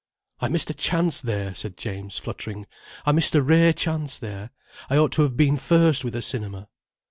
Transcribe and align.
"I 0.39 0.49
missed 0.49 0.71
a 0.71 0.73
chance 0.73 1.21
there," 1.21 1.53
said 1.53 1.77
James, 1.77 2.17
fluttering. 2.17 2.65
"I 3.05 3.11
missed 3.11 3.35
a 3.35 3.43
rare 3.43 3.71
chance 3.71 4.17
there. 4.17 4.49
I 4.89 4.97
ought 4.97 5.11
to 5.11 5.21
have 5.21 5.37
been 5.37 5.57
first 5.57 6.03
with 6.03 6.15
a 6.15 6.23
cinema." 6.23 6.69